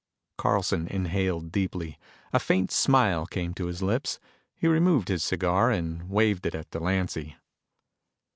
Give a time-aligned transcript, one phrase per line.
[0.35, 1.99] Carlson inhaled deeply.
[2.33, 4.19] A faint smile came to his lips.
[4.55, 7.35] He removed his cigar and waved it at Delancy.